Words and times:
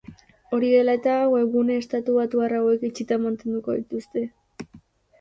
Hori 0.57 0.71
dela 0.75 0.95
eta, 0.99 1.17
webgune 1.33 1.77
estatubatuar 1.83 2.57
hauek 2.63 2.89
itxita 2.93 3.23
mantenduko 3.29 3.81
dituzte. 3.81 4.29